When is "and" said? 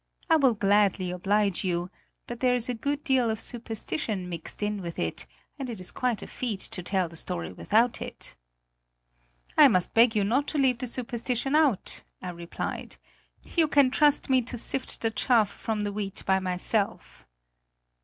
5.59-5.69